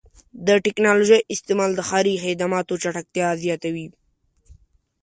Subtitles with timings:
[0.47, 3.87] د ټکنالوژۍ استعمال د ښاري خدماتو چټکتیا زیاتوي.